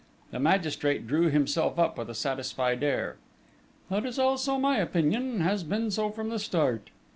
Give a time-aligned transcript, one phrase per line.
[0.31, 3.17] The magistrate drew himself up with a satisfied air.
[3.91, 6.89] "That is also my opinion has been so from the start."